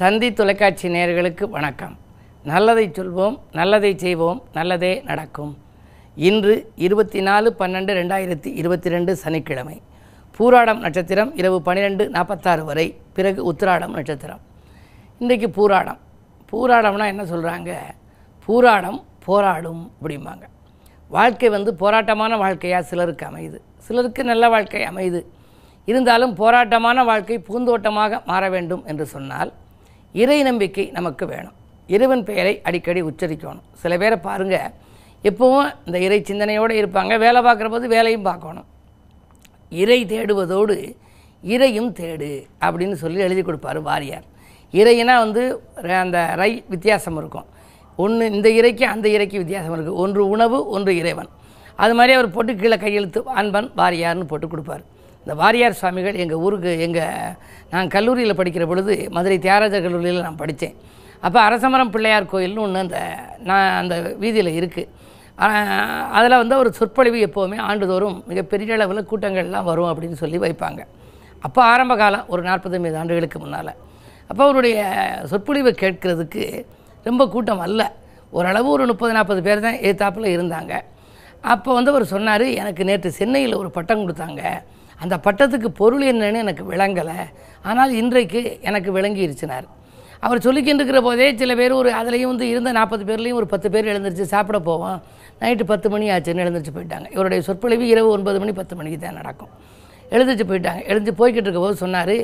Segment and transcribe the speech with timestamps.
[0.00, 1.94] தந்தி தொலைக்காட்சி நேயர்களுக்கு வணக்கம்.
[2.50, 5.50] நல்லதை சொல்வோம் நல்லதை செய்வோம் நல்லதே நடக்கும்.
[6.28, 6.54] இன்று
[6.84, 9.76] இருபத்தி நாலு பன்னெண்டு ரெண்டாயிரத்தி இருபத்தி ரெண்டு சனிக்கிழமை.
[10.36, 12.86] பூராடம் நட்சத்திரம் இரவு பன்னிரெண்டு நாற்பத்தாறு வரை
[13.16, 14.42] பிறகு உத்திராடம் நட்சத்திரம்.
[15.18, 16.00] இன்றைக்கு பூராடம்.
[16.52, 17.72] பூராடம்னா என்ன சொல்கிறாங்க
[18.46, 20.44] பூராடம் போராடும் அப்படிம்பாங்க.
[21.10, 23.60] வாழ்க்கை வந்து போராட்டமான வாழ்க்கையாக சிலருக்கு அமையுது.
[23.88, 25.22] சிலருக்கு நல்ல வாழ்க்கை அமையுது.
[25.84, 29.52] இருந்தாலும் போராட்டமான வாழ்க்கை பூந்தோட்டமாக மாற வேண்டும் என்று சொன்னால்
[30.12, 31.52] இறை நம்பிக்கை நமக்கு வேணும்.
[31.86, 33.60] இறைவன் பெயரை அடிக்கடி உச்சரிக்கணும்.
[33.72, 34.70] சில பேரை பாருங்கள்
[35.22, 38.64] எப்பவும் இந்த இறை சிந்தனையோடு இருப்பாங்க வேலை பார்க்குற போது வேலையும் பார்க்கணும்.
[39.70, 40.96] இறை தேடுவதோடு
[41.42, 44.22] இறையும் தேடு அப்படின்னு சொல்லி எழுதி கொடுப்பார் வாரியார்.
[44.72, 47.44] இறையினா வந்து ர- அந்த ரை வித்தியாசம் இருக்கும்.
[47.96, 51.28] ஒன்று இந்த இறைக்கு அந்த இறைக்கு வித்தியாசம் இருக்குது ஒன்று உணவு ஒன்று இறைவன்.
[51.76, 54.82] அது மாதிரி அவர் போட்டு கீழே கையெழுத்து அன்பன் வாரியார்னு போட்டு கொடுப்பார்.
[55.22, 57.34] இந்த வாரியார் சுவாமிகள் எங்கள் ஊருக்கு எங்கள்
[57.72, 60.74] நான் கல்லூரியில் படிக்கிற பொழுது மதுரை தியாகராஜர் கல்லூரியில் நான் படித்தேன்.
[61.26, 62.98] அப்போ அரசமரம் பிள்ளையார் கோயில்னு ஒன்று அந்த
[63.48, 65.00] நான் அந்த வீதியில் இருக்குது
[66.16, 70.80] அதில் வந்து ஒரு சொற்பொழிவு எப்போவுமே ஆண்டுதோறும் மிகப்பெரிய அளவில் கூட்டங்கள்லாம் வரும் அப்படின்னு சொல்லி வைப்பாங்க.
[71.46, 73.72] அப்போ ஆரம்ப காலம் ஒரு நாற்பது ஐம்பது ஆண்டுகளுக்கு முன்னால்.
[74.30, 74.76] அப்போ அவருடைய
[75.30, 76.44] சொற்பொழிவை கேட்கறதுக்கு
[77.08, 77.82] ரொம்ப கூட்டம் அல்ல.
[78.38, 80.74] ஓரளவு ஒரு முப்பது நாற்பது பேர் தான் ஏத்தாப்பில் இருந்தாங்க.
[81.54, 84.42] அப்போ வந்து அவர் சொன்னார் எனக்கு நேற்று சென்னையில் ஒரு பட்டம் கொடுத்தாங்க.
[85.02, 87.16] அந்த பட்டத்துக்கு பொருள் என்னன்னு எனக்கு விளங்கலை.
[87.70, 89.66] ஆனால் இன்றைக்கு எனக்கு விளங்கிருச்சினார்.
[90.26, 94.26] அவர் சொல்லிக்கின்றிருக்கிற போதே சில பேர் ஒரு அதுலேயும் வந்து இருந்த நாற்பது பேர்லேயும் ஒரு பத்து பேர் எழுந்திரிச்சு
[94.34, 94.98] சாப்பிட போவோம்.
[95.40, 97.06] நைட்டு பத்து மணி ஆச்சுன்னு எழுந்திரிச்சு போயிட்டாங்க.
[97.16, 99.52] இவருடைய சொற்பொழிவு இரவு ஒன்பது மணி பத்து மணிக்கு தான் நடக்கும்.
[100.14, 100.80] எழுந்திரிச்சு போயிட்டாங்க.
[100.90, 102.16] எழுந்து போய்கிட்டு இருக்கும்போது சொன்னார்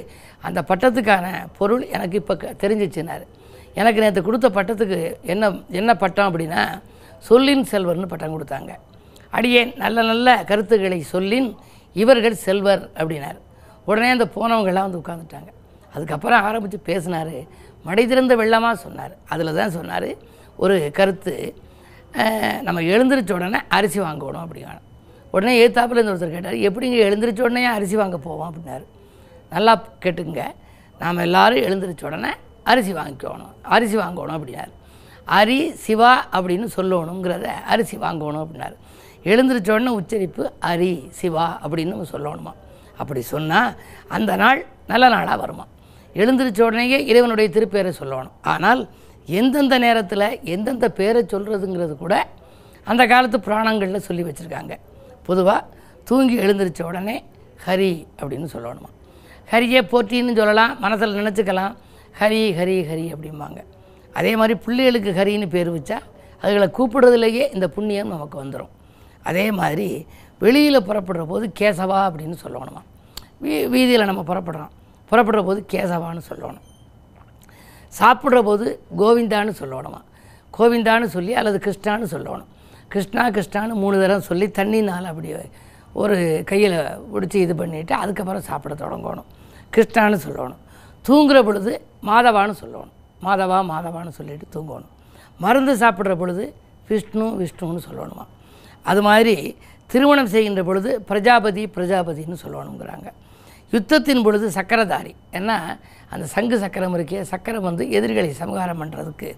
[0.49, 1.27] அந்த பட்டத்துக்கான
[1.59, 3.25] பொருள் எனக்கு இப்போ தெரிஞ்சிச்சுனார்.
[3.81, 4.99] எனக்கு நேற்று கொடுத்த பட்டத்துக்கு
[5.33, 6.63] என்ன என்ன பட்டம் அப்படின்னா
[7.31, 8.73] சொல்லின் செல்வர்னு பட்டம் கொடுத்தாங்க.
[9.37, 11.49] அடியேன் நல்ல நல்ல கருத்துக்களை சொல்லின்
[12.03, 13.39] இவர்கள் செல்வர் அப்படின்னார்.
[13.89, 15.51] உடனே அந்த போனவங்கள்லாம் வந்து உட்காந்துட்டாங்க
[15.95, 17.37] அதுக்கப்புறம் ஆரம்பித்து பேசினார்.
[17.87, 19.15] மடை திறந்த வெள்ளமாக சொன்னார்.
[19.33, 20.11] அதில் தான் சொன்னார்
[20.63, 21.35] ஒரு கருத்து
[22.67, 24.79] நம்ம எழுந்திரிச்ச உடனே அரிசி வாங்கணும் அப்படிங்கான
[25.35, 28.49] உடனே ஏத்தாப்பில் இருந்து ஒருத்தர் கேட்டார் எப்படிங்க எழுந்திரிச்ச உடனே அரிசி வாங்க போவோம்?
[28.51, 28.85] அப்படின்னாரு.
[29.55, 29.73] நல்லா
[30.05, 30.43] கேட்டுங்க
[31.03, 32.31] நாம் எல்லாரும் எழுந்திரிச்ச உடனே
[32.73, 33.55] அரிசி வாங்கிக்கணும்.
[33.77, 34.73] அரிசி வாங்கணும் அப்படின்னாரு.
[35.39, 38.77] அரி சிவா அப்படின்னு சொல்லணுங்கிறத அரிசி வாங்கணும் அப்படின்னாரு.
[39.31, 42.53] எழுந்திரிச்ச உடனே உச்சரிப்பு அரி சிவா அப்படின்னு நம்ம சொல்லணுமா?
[43.01, 43.73] அப்படி சொன்னால்
[44.17, 45.65] அந்த நாள் நல்ல நாளாக வருமா?
[46.15, 48.37] எழுந்திரிச்ச உடனேயே இறைவனுடைய திருப்பேரை சொல்லணும்.
[48.53, 48.83] ஆனால்
[49.41, 52.15] எந்தெந்த நேரத்தில் எந்தெந்த பேரை சொல்கிறதுங்கிறது கூட
[52.85, 54.75] அந்த காலத்து புராணங்களில் சொல்லி வச்சுருக்காங்க.
[55.29, 55.67] பொதுவாக
[56.05, 57.17] தூங்கி எழுந்திரிச்ச உடனே
[57.67, 58.91] ஹரி அப்படின்னு சொல்லணுமா?
[59.53, 61.75] ஹரியே போற்றின்னு சொல்லலாம் மனசில் நினச்சிக்கலாம்.
[62.21, 63.61] ஹரி ஹரி ஹரி அப்படிம்பாங்க.
[64.19, 65.99] அதே மாதிரி பிள்ளைகளுக்கு ஹரின்னு பேர் வச்சா
[66.43, 68.73] அதுகளை கூப்பிடுறதுலேயே இந்த புண்ணியம் நமக்கு வந்துடும்
[69.23, 70.07] அதே மாதிரி
[70.39, 72.83] வெளியில் புறப்படுற போது கேசவா அப்படின்னு சொல்லணுமா.
[73.43, 74.69] வீ வீதியில் நம்ம புறப்படுறோம்.
[75.11, 76.59] புறப்படுற போது கேசவான்னு சொல்லணும்.
[78.01, 80.01] சாப்பிட்ற போது கோவிந்தான்னு சொல்லணுமா.
[80.59, 82.45] கோவிந்தான்னு சொல்லி அல்லது கிருஷ்ணான்னு சொல்லணும்.
[82.89, 85.35] கிருஷ்ணா கிருஷ்ணான்னு மூணு தடவை சொல்லி தண்ணினால் அப்படி
[85.93, 86.73] ஒரு கையில்
[87.15, 89.25] பிடிச்சி இது பண்ணிவிட்டு அதுக்கப்புறம் சாப்பிட தொடங்கணும்.
[89.77, 90.57] கிருஷ்ணான்னு சொல்லணும்.
[91.09, 92.91] தூங்குற பொழுது மாதவான்னு சொல்லணும்.
[93.23, 94.91] மாதவா மாதவான்னு சொல்லிட்டு தூங்கணும்.
[95.39, 96.55] மருந்து சாப்பிட்ற பொழுது
[96.89, 98.27] விஷ்ணு விஷ்ணுன்னு சொல்லணுமா.
[98.91, 99.35] அது மாதிரி
[99.93, 103.09] திருமணம் செய்கின்ற பொழுது பிரஜாபதி பிரஜாபதின்னு சொல்லணுங்கிறாங்க.
[103.73, 105.13] யுத்தத்தின் பொழுது சக்கரதாரி.
[105.39, 105.57] ஏன்னா
[106.13, 109.31] அந்த சங்கு சக்கரம் இருக்கே சக்கரம் வந்து எதிரிகளை சமகாரம் பண்ணுறதுக்கு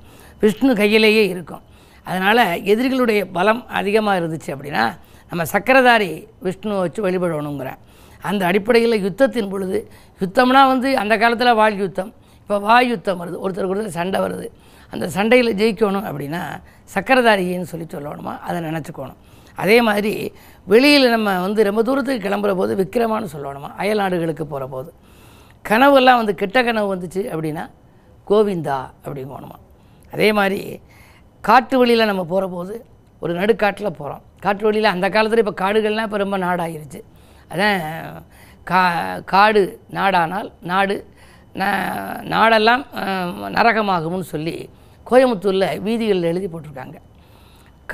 [0.42, 1.62] விஷ்ணு கையிலேயே இருக்கும்.
[2.06, 4.84] அதனால் எதிரிகளுடைய பலம் அதிகமாக இருந்துச்சு அப்படின்னா
[5.30, 6.10] நம்ம சக்கரதாரி
[6.46, 7.80] விஷ்ணுவை வச்சு வழிபடணுங்கிறேன்
[8.28, 9.78] அந்த அடிப்படையில் யுத்தத்தின் பொழுது
[10.20, 12.10] யுத்தம்னா வந்து அந்த காலத்தில் வாழ் யுத்தம்.
[12.42, 13.36] இப்போ வாய் யுத்தம் வருது.
[13.44, 14.46] ஒருத்தருக்கு ஒருத்தர் சண்டை வருது.
[14.94, 16.42] அந்த சண்டையில் ஜெயிக்கணும் அப்படின்னா
[16.94, 18.34] சக்கரதாரின்னு சொல்லி சொல்லணுமா?
[18.46, 19.18] அதை நினச்சிக்கணும்.
[19.62, 20.12] அதே மாதிரி
[20.72, 23.70] வெளியில் நம்ம வந்து ரொம்ப தூரத்துக்கு கிளம்புற போது விக்கிரமான்னு சொல்லணுமா?
[23.82, 24.90] அயல் நாடுகளுக்கு போகிற போது
[25.70, 27.64] கனவெல்லாம் வந்து கெட்ட கனவு வந்துச்சு அப்படின்னா
[28.30, 29.58] கோவிந்தா அப்படிங்கணுமா?
[30.14, 30.60] அதே மாதிரி
[31.48, 32.74] காட்டு வழியில் நம்ம போகிற போது
[33.22, 37.00] ஒரு நடுக்காட்டில் போகிறோம் காட்டு வழியில் அந்த காலத்தில் இப்போ காடுகள்லாம் இப்போ ரொம்ப நாடாயிருச்சு.
[37.52, 37.78] அதான்
[38.70, 38.82] கா
[39.32, 39.62] காடு
[39.98, 40.96] நாடானால் நாடு
[42.32, 42.82] நாடெல்லாம்
[43.56, 44.56] நரகமாகும்னு சொல்லி
[45.10, 46.96] கோயம்புத்தூரில் வீதிகளில் எழுதி போட்டிருக்காங்க.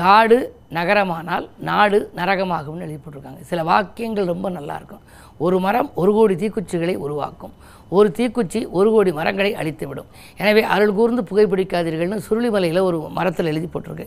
[0.01, 0.39] காடு
[0.77, 3.41] நகரமானால் நாடு நரகமாகும்னு எழுதி போட்டிருக்காங்க.
[3.51, 5.05] சில வாக்கியங்கள் ரொம்ப நல்லாயிருக்கும்.
[5.45, 7.55] ஒரு மரம் ஒரு கோடி தீக்குச்சிகளை உருவாக்கும்.
[7.97, 10.09] ஒரு தீக்குச்சி ஒரு கோடி மரங்களை அழித்துவிடும்.
[10.41, 14.07] எனவே அருள் கூர்ந்து புகைப்பிடிக்காதீர்கள்னு சுருளிமலையில் ஒரு மரத்தில் எழுதி போட்டிருக்கு.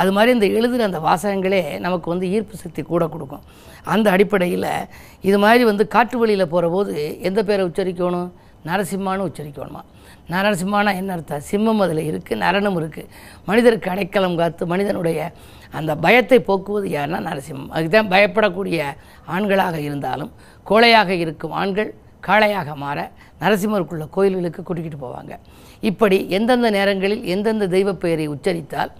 [0.00, 3.44] அது மாதிரி இந்த எழுதுகிற அந்த வாசகங்களே நமக்கு வந்து ஈர்ப்பு சக்தி கூட கொடுக்கும்.
[3.94, 4.70] அந்த அடிப்படையில்
[5.28, 6.94] இது மாதிரி வந்து காட்டு வழியில் போகிற போது
[7.28, 8.30] எந்த பேரை உச்சரிக்கணும்?
[8.68, 9.82] நரசிம்மான்னு உச்சரிக்கணுமா?
[10.32, 11.44] நரசிம்மானா என்ன அர்த்தம்?
[11.50, 13.10] சிம்மம் அதில் இருக்குது நரனும் இருக்குது
[13.48, 15.20] மனிதருக்கு அடைக்கலம் காத்து மனிதனுடைய
[15.78, 18.80] அந்த பயத்தை போக்குவது யாருன்னா நரசிம்மம் அதுதான் பயப்படக்கூடிய
[19.36, 20.32] ஆண்களாக இருந்தாலும்
[20.66, 21.90] கோழையாக இருக்கும் ஆண்கள்
[22.26, 22.98] காளையாக மாற
[23.42, 25.32] நரசிம்மருக்குள்ள கோயில்களுக்கு கூட்டிக்கிட்டு போவாங்க.
[25.90, 28.92] இப்படி எந்தெந்த நேரங்களில் எந்தெந்த தெய்வ பெயரை உச்சரித்தால்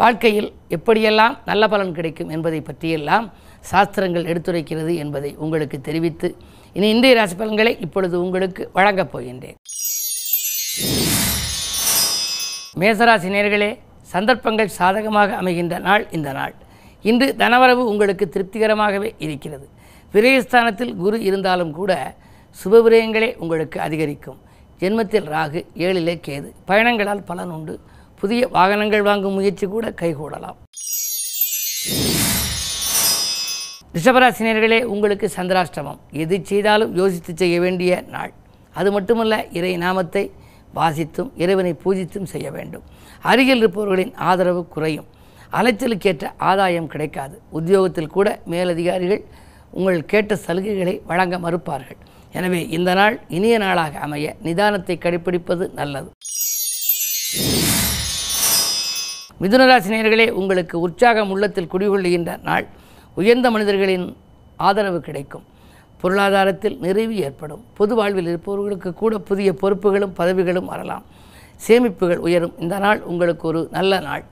[0.00, 3.26] வாழ்க்கையில் எப்படியெல்லாம் நல்ல பலன் கிடைக்கும் என்பதை பற்றியெல்லாம்
[3.70, 6.28] சாஸ்திரங்கள் எடுத்துரைக்கிறது என்பதை உங்களுக்கு தெரிவித்து
[6.76, 9.58] இனி இந்திய ராசி பலன்களை இப்பொழுது உங்களுக்கு வழங்கப் போகின்றேன்.
[12.80, 13.78] மேசராசி நேர்களே
[14.12, 16.54] சந்தர்ப்பங்கள் சாதகமாக அமைகின்ற நாள் இந்த நாள்.
[17.02, 19.68] இன்று தனவரவு உங்களுக்கு திருப்திகரமாகவே இருக்கிறது.
[20.12, 21.92] விரயஸ்தானத்தில் குரு இருந்தாலும் கூட
[22.64, 24.38] சுபவிரயங்களே உங்களுக்கு அதிகரிக்கும்.
[24.80, 26.48] ஜென்மத்தில் ராகு ஏழிலே கேது.
[26.64, 27.80] பயணங்களால் பலன் உண்டு.
[28.20, 30.58] புதிய வாகனங்கள் வாங்கும் முயற்சி கூட கைகூடலாம்.
[33.96, 35.98] ரிஷபராசினியர்களே உங்களுக்கு சந்திராஷ்டமம்.
[36.10, 38.32] எது செய்தாலும் யோசித்து செய்ய வேண்டிய நாள்.
[38.72, 40.30] அது மட்டுமல்ல இறை நாமத்தை
[40.74, 42.84] வாசித்தும் இறைவனை பூஜித்தும் செய்ய வேண்டும்.
[43.22, 45.06] அருகில் இருப்பவர்களின் ஆதரவு குறையும்.
[45.52, 47.40] அலைச்சலுக்கேற்ற ஆதாயம் கிடைக்காது.
[47.50, 49.22] உத்தியோகத்தில் கூட மேலதிகாரிகள்
[49.70, 51.98] உங்கள் கேட்ட சலுகைகளை வழங்க மறுப்பார்கள்.
[52.32, 56.10] எனவே இந்த நாள் இனிய நாளாக அமைய நிதானத்தை கடைப்பிடிப்பது நல்லது.
[59.42, 62.66] மிதுனராசினியர்களே உங்களுக்கு உற்சாகம் உள்ளத்தில் குடிகொள்ளுகின்ற நாள்.
[63.16, 64.16] உயர்ந்த மனிதர்களின்
[64.56, 65.44] ஆதரவு கிடைக்கும்.
[66.00, 67.64] பொருளாதாரத்தில் நிறைவு ஏற்படும்.
[67.74, 71.04] பொது வாழ்வில் இருப்பவர்களுக்கு கூட புதிய பொறுப்புகளும் பதவிகளும் வரலாம்.
[71.68, 72.54] சேமிப்புகள் உயரும்.
[72.58, 74.24] இந்த நாள் உங்களுக்கு ஒரு நல்ல நாள்.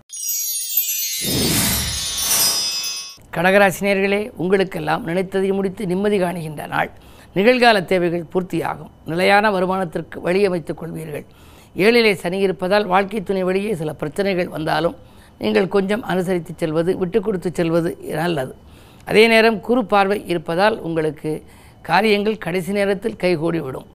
[3.32, 6.90] கடகராசினியர்களே உங்களுக்கெல்லாம் நினைத்ததை முடித்து நிம்மதி காணுகின்ற நாள்.
[7.34, 8.90] நிகழ்கால தேவைகள் பூர்த்தியாகும்.
[9.04, 11.26] நிலையான வருமானத்திற்கு வழியமைத்துக் கொள்வீர்கள்.
[11.76, 14.96] ஏழிலே சனி இருப்பதால் வாழ்க்கை துணை வழியே சில பிரச்சனைகள் வந்தாலும்
[15.38, 18.54] நீங்கள் கொஞ்சம் அனுசரித்து செல்வது விட்டு கொடுத்து செல்வது நல்லது.
[19.10, 21.30] அதே நேரம் குறு பார்வை இருப்பதால் உங்களுக்கு
[21.88, 23.86] காரியங்கள் கடைசி நேரத்தில் கைகூடிவிடும்.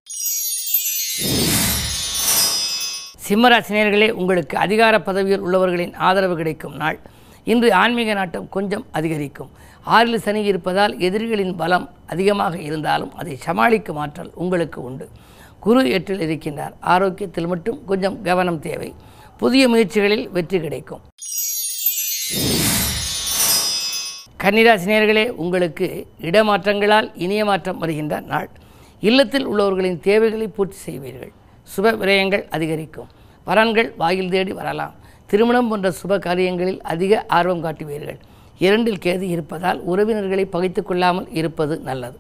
[3.25, 6.99] சிம்மராசினியர்களே உங்களுக்கு அதிகார பதவியில் உள்ளவர்களின் ஆதரவு கிடைக்கும் நாள்.
[7.51, 9.51] இன்று ஆன்மீக நாட்டம் கொஞ்சம் அதிகரிக்கும்.
[9.95, 15.07] ஆறில் சனி இருப்பதால் எதிரிகளின் பலம் அதிகமாக இருந்தாலும் அதை சமாளிக்கும் ஆற்றல் உங்களுக்கு உண்டு.
[15.65, 16.75] குரு எட்டில் இருக்கின்றார்.
[16.93, 18.91] ஆரோக்கியத்தில் மட்டும் கொஞ்சம் கவனம் தேவை.
[19.37, 21.03] புதிய முயற்சிகளில் வெற்றி கிடைக்கும்.
[24.43, 25.87] கன்னிராசினியர்களே உங்களுக்கு
[26.21, 28.49] இடமாற்றங்களால் இனிய மாற்றம் வருகின்ற நாள்.
[28.99, 31.31] இல்லத்தில் உள்ளவர்களின் தேவைகளை பூர்த்தி செய்வீர்கள்.
[31.73, 33.09] சுப விரயங்கள் அதிகரிக்கும்.
[33.47, 34.93] வரன்கள் வாயில் தேடி வரலாம்.
[35.25, 38.19] திருமணம் போன்ற சுப காரியங்களில் அதிக ஆர்வம் காட்டுவீர்கள்.
[38.57, 42.17] இரண்டில் கேது இருப்பதால் உறவினர்களை பகைத்து கொள்ளாமல் இருப்பது நல்லது.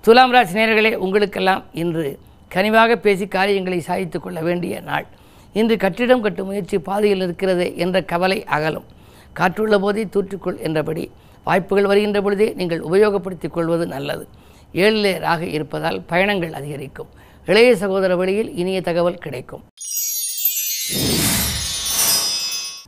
[0.00, 2.18] துலாம் ராசி நேர்களே உங்களுக்கெல்லாம் இன்று
[2.54, 5.06] கனிவாக பேசி காரியங்களை சாதித்து கொள்ள வேண்டிய நாள்.
[5.52, 8.84] இன்று கட்டிடம் கட்டும் முயற்சி பாதையில் இருக்கிறது என்ற கவலை அகலும்.
[9.32, 11.10] காற்றுள்ள போதே தூற்றிக்கொள் என்றபடி
[11.44, 14.28] வாய்ப்புகள் வருகின்ற பொழுதே நீங்கள் உபயோகப்படுத்திக் கொள்வது நல்லது.
[14.72, 17.08] ஏழிலே ராக இருப்பதால் பயணங்கள் அதிகரிக்கும்.
[17.46, 19.64] இளைய சகோதர வழியில் இனிய தகவல் கிடைக்கும்.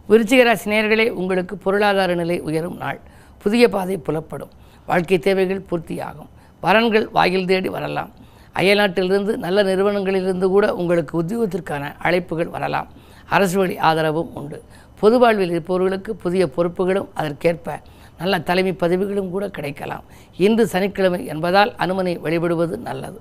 [0.08, 3.00] விருச்சிகராசி நேர்களே உங்களுக்கு பொருளாதார நிலை உயரும் நாள்.
[3.42, 4.50] புதிய பாதை புலப்படும்.
[4.86, 6.30] வாழ்க்கை தேவைகள் பூர்த்தியாகும்.
[6.62, 8.10] வரன்கள் வாயில் தேடி வரலாம்.
[8.54, 12.88] அயல்நாட்டிலிருந்து நல்ல நிறுவனங்களிலிருந்து கூட உங்களுக்கு உத்தியோகத்திற்கான அழைப்புகள் வரலாம்.
[13.28, 14.62] அரசு வழி ஆதரவும் உண்டு.
[15.00, 17.80] பொது வாழ்வில் இருப்பவர்களுக்கு புதிய பொறுப்புகளும் அதற்கேற்ப
[18.18, 20.04] நல்ல தலைமை பதவிகளும் கூட கிடைக்கலாம்.
[20.36, 23.20] இன்று சனிக்கிழமை என்பதால் அனுமனை வழிபடுவது நல்லது.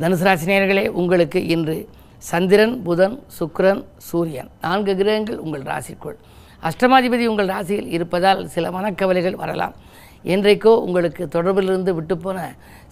[0.00, 4.50] தனுசு ராசினியர்களே உங்களுக்கு இன்று சந்திரன் புதன் சுக்கிரன் சூரியன்.
[4.60, 6.16] நான்கு கிரகங்கள் உங்கள் ராசிக்குள்.
[6.62, 9.74] அஷ்டமாதிபதி உங்கள் ராசியில் இருப்பதால் சில மனக்கவலைகள் வரலாம்.
[10.34, 12.38] என்றைக்கோ உங்களுக்கு தொடர்பிலிருந்து விட்டுப்போன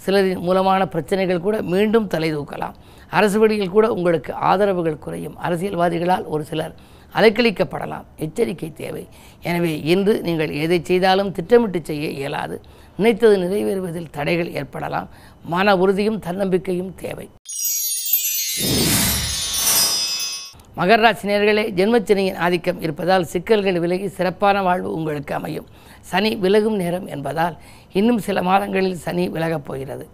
[0.05, 2.75] சிலரின் மூலமான பிரச்சனைகள் கூட மீண்டும் தலை தூக்கலாம்.
[3.19, 5.37] அரசு வழியில் கூட உங்களுக்கு ஆதரவுகள் குறையும்.
[5.47, 6.75] அரசியல்வாதிகளால் ஒரு சிலர்
[7.19, 8.07] அலைக்கழிக்கப்படலாம்.
[8.25, 9.05] எச்சரிக்கை தேவை.
[9.49, 12.57] எனவே இன்று நீங்கள் எதை செய்தாலும் திட்டமிட்டு செய்ய இயலாது.
[12.99, 15.09] நினைத்தது நிறைவேறுவதில் தடைகள் ஏற்படலாம்.
[15.55, 17.27] மன உறுதியும் தன்னம்பிக்கையும் தேவை.
[20.79, 25.69] மகர ராசினியர்களே ஜென்மச்சனியின் ஆதிக்கம் இருப்பதால் சிக்கல்கள் விலகி சிறப்பான வாழ்வு உங்களுக்கு அமையும்.
[26.11, 27.55] சனி விலகும் நேரம் என்பதால்
[27.99, 30.05] இன்னும் சில மாதங்களில் சனி விலகப் போகிறது.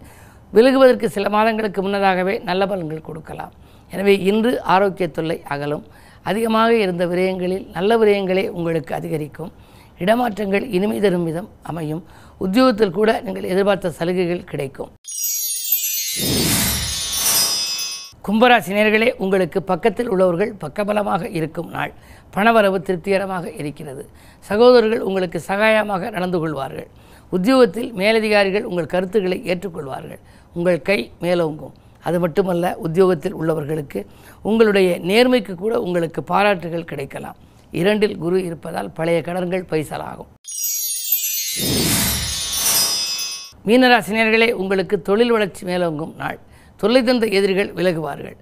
[0.55, 3.53] விலகுவதற்கு சில மாதங்களுக்கு முன்னதாகவே நல்ல பலன்கள் கொடுக்கலாம்.
[3.93, 5.83] எனவே இன்று ஆரோக்கிய தொல்லை அகலும்.
[6.29, 9.51] அதிகமாக இருந்த விரயங்களில் நல்ல விரயங்களே உங்களுக்கு அதிகரிக்கும்.
[10.03, 12.03] இடமாற்றங்கள் இனிமை தரும் விதம் அமையும்.
[12.45, 14.91] உத்தியோகத்தில் கூட நீங்கள் எதிர்பார்த்த சலுகைகள் கிடைக்கும்.
[18.25, 21.93] கும்பராசினியர்களே உங்களுக்கு பக்கத்தில் உள்ளவர்கள் பக்கபலமாக இருக்கும் நாள்.
[22.35, 24.09] பணவரவு திருப்திகரமாக இருக்கிறது.
[24.39, 26.87] சகோதரர்கள் உங்களுக்கு சகாயமாக நடந்து கொள்வார்கள்.
[27.29, 30.19] உத்தியோகத்தில் மேலதிகாரிகள் உங்கள் கருத்துக்களை ஏற்றுக்கொள்வார்கள்.
[30.53, 31.73] உங்கள் கை மேலோங்கும்.
[32.03, 34.05] அது மட்டுமல்ல உத்தியோகத்தில் உள்ளவர்களுக்கு
[34.41, 37.35] உங்களுடைய நேர்மைக்கு கூட உங்களுக்கு பாராட்டுகள் கிடைக்கலாம்.
[37.71, 40.29] இரண்டில் குரு இருப்பதால் பழைய கடன்கள் பைசலாகும்.
[43.65, 46.39] மீனராசினியர்களே உங்களுக்கு தொழில் வளர்ச்சி மேலோங்கும் நாள்.
[46.81, 48.37] தொல்லை தந்த எதிரிகள் விலகுவார்கள்.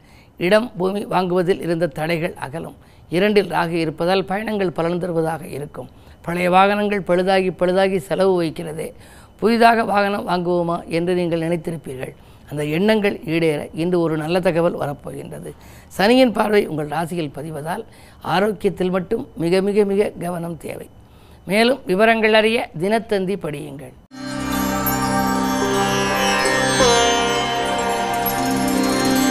[0.48, 2.78] இடம் பூமி வாங்குவதில் இருந்த தடைகள் அகலும்.
[3.16, 5.90] இரண்டில் ராகு இருப்பதால் பயணங்கள் பலன் தருவதாக இருக்கும்.
[6.26, 8.88] பழைய வாகனங்கள் பழுதாகி பழுதாகி செலவு வைக்கிறதே
[9.42, 12.14] புதிதாக வாகனம் வாங்குவோமா என்று நீங்கள் நினைத்திருப்பீர்கள்.
[12.50, 15.52] அந்த எண்ணங்கள் ஈடேற இன்று ஒரு நல்ல தகவல் வரப்போகின்றது.
[15.98, 17.84] சனியின் பார்வை உங்கள் ராசியில் பதிவதால்
[18.36, 20.88] ஆரோக்கியத்தில் மட்டும் மிக மிக மிக கவனம் தேவை.
[21.52, 23.94] மேலும் விவரங்கள் அறிய தினத்தந்தி படியுங்கள்.